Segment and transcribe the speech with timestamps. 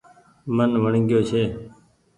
[0.55, 1.43] من وڻگيو ڇي۔